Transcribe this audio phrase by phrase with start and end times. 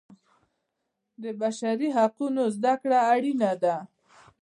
[1.21, 3.75] د بشري حقونو زده کړه اړینه ده.